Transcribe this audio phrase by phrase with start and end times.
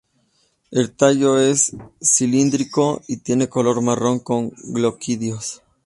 [0.71, 5.61] El tallo es cilíndrico y tiene color marrón con gloquidios.